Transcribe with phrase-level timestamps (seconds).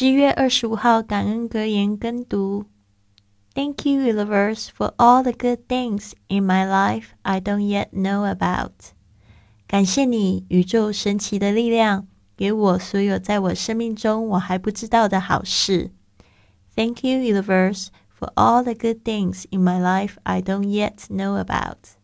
[0.00, 2.64] 十月二十五号感恩格言跟读
[3.52, 8.70] ：Thank you, universe, for all the good things in my life I don't yet know about。
[9.66, 15.90] 感谢你，宇宙神奇的力量，给我所有在我生命中我还不知道的好事。
[16.74, 17.88] Thank you, universe,
[18.18, 21.99] for all the good things in my life I don't yet know about。